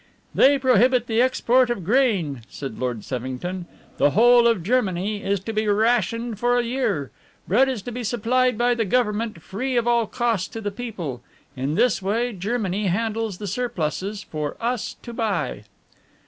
[0.33, 3.67] "They prohibit the export of grain," said Lord Sevington,
[3.99, 7.11] "the whole of Germany is to be rationed for a year,
[7.47, 11.21] bread is to be supplied by the Government free of all cost to the people;
[11.55, 15.65] in this way Germany handles the surpluses for us to buy."